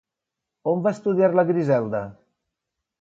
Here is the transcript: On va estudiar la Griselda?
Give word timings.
On 0.71 0.81
va 0.87 0.93
estudiar 0.97 1.29
la 1.35 1.45
Griselda? 1.53 2.01